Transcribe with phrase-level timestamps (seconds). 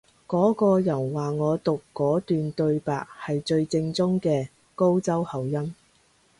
[0.27, 5.75] 嗰個人話我讀嗰段對白係最正宗嘅高州口音